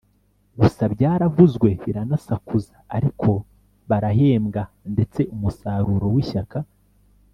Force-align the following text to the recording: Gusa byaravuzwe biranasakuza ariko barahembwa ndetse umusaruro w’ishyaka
Gusa 0.59 0.83
byaravuzwe 0.93 1.69
biranasakuza 1.83 2.73
ariko 2.97 3.29
barahembwa 3.89 4.61
ndetse 4.93 5.21
umusaruro 5.35 6.07
w’ishyaka 6.15 6.59